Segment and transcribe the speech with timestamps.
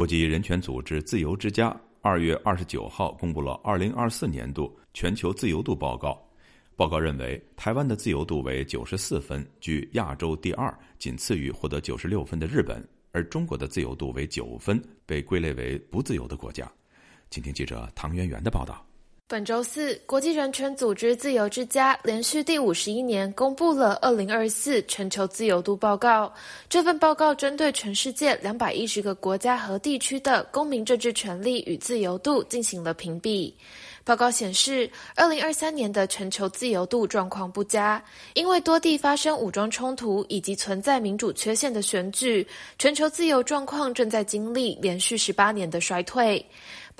[0.00, 6.18] 国际人权组织自由之家二月二十九号公布了二零二四年度全球自由度报告。
[6.74, 12.80] 报告认为，台湾的自由度为九十四分，居亚洲第二，仅次于获得九十六分的日本；
[13.12, 16.66] 而中国的自由度为九分，被归类为不自由的国家。
[17.28, 18.89] 请听记者唐媛媛的报道。
[19.30, 26.34] 本周四，国际人权组织自由之家连续第五十一年公布了二零二四全球自由度报告。
[26.68, 33.56] 这份报告针对全世界两百一十个国家和地区的公民政治权利与自由度进行了评比。
[34.02, 38.02] 报告显示，二零二三年的全球自由度状况不佳，
[38.34, 42.44] 因为多地发生武装冲突以及存在民主缺陷的选举，
[42.80, 46.44] 全球自由状况正在经历连续十八年的衰退。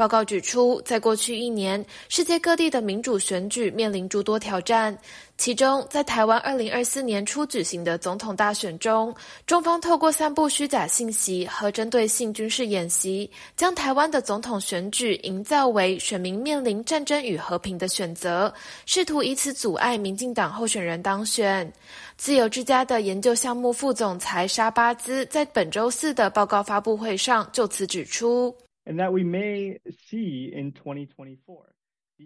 [0.00, 4.96] 报告指出，在过去一年，世界各地的民主选举面临诸多挑战。
[5.36, 9.14] 其中，在台湾二零二四年初举行的总统大选中，
[9.46, 18.50] 中方透过散布虚假信息和针对性军事演习，将台湾的总统选举营造为选民面临战争与和平的选择，
[18.86, 21.70] 试图以此阻碍民进党候选人当选。
[22.16, 28.54] 自由之家的研究项目副总裁沙巴兹在本周四的报告发布会上就此指出。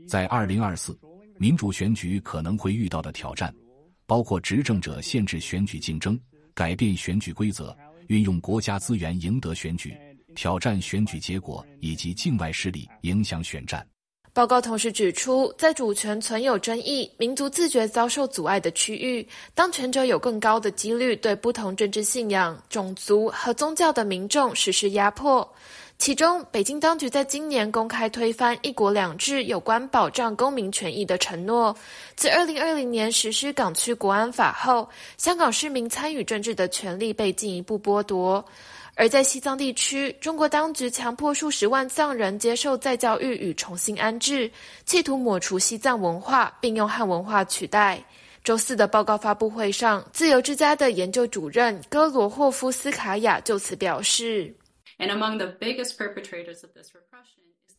[0.09, 0.99] 在二零二四
[1.39, 3.55] 民主选举可能会遇到的挑战，
[4.07, 6.19] 包括执政者限制选举竞争、
[6.55, 7.77] 改变选举规则、
[8.09, 9.95] 运用国家资源赢得选举、
[10.35, 13.87] 挑战选举结果以及境外势力影响选战。
[14.33, 25.49] 报告同时指出，在主权存有争议、民族自觉遭受阻碍的区域，当权者有更高的几率对不同政治信仰、种族和宗教的民众实施压迫。
[25.97, 31.75] 其中，北京当局在今年公开推翻“一国两制”有关保障公民权益的承诺。
[32.15, 38.45] 自二零二零年实施港区国安法后，香港市民参与政治的权利被进一步剥夺。
[38.97, 44.51] 而在西藏地区，中国当局强迫数十万藏人接受再教育与重新安置，
[44.85, 48.03] 企图抹除西藏文化，并用汉文化取代。
[48.43, 54.55] 周四的报告发布会上，自由之家的研究主任戈罗霍夫斯卡娅就此表示。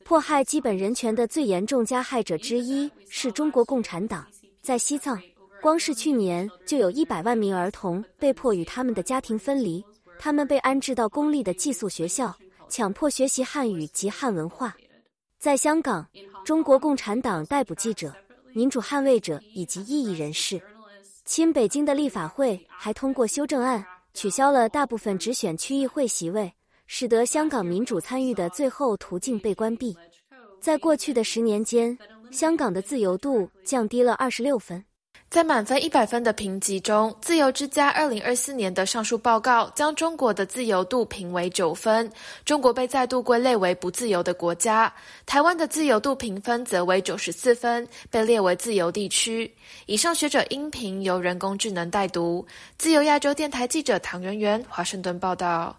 [0.04, 4.26] 迫害基本人权的最严重加害者之一是中国共产党。
[4.62, 5.20] 在西藏，
[5.62, 9.84] 光是去年就有一百万名儿童被迫与他们的家庭分离，
[10.20, 12.36] 他们被安置到公立的寄宿学校，
[12.68, 14.76] 强迫学习汉语及汉文化。
[15.40, 16.08] 在香港，
[16.44, 18.14] 中国共产党逮捕记者、
[18.54, 20.62] 民主捍卫者以及异议人士。
[21.24, 23.84] 亲北京的立法会还通过修正案，
[24.14, 26.52] 取消了大部分直选区议会席位。
[26.88, 29.96] 使得香港民主参与的最后途径被关闭。
[30.60, 31.98] 在过去的十年间，
[32.32, 34.84] 香港的自由度降低了二十六分。
[35.28, 42.10] 在满分一百分的评级中，自由之家二零二四年的上述报告将中国的自由度评为九分，
[42.46, 44.94] 中国被再度归类为不自由的国家。
[45.26, 49.52] 台湾的自由度评分则为九十四分，被列为自由地区。
[49.88, 52.46] 以上学者音频由人工智能代读。
[52.78, 55.74] 自由亚洲电台记者唐媛媛华盛顿报道。